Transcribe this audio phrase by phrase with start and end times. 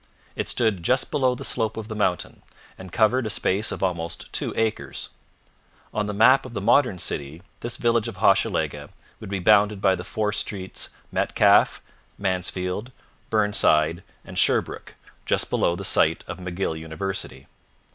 [0.35, 2.41] It stood just below the slope of the mountain,
[2.75, 5.09] and covered a space of almost two acres.
[5.93, 9.93] On the map of the modern city this village of Hochelaga would be bounded by
[9.93, 11.83] the four streets, Metcalfe,
[12.17, 12.91] Mansfield,
[13.29, 14.95] Burnside, and Sherbrooke,
[15.27, 17.45] just below the site of McGill University.